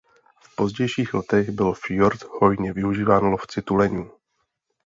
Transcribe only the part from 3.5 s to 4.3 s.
tuleňů.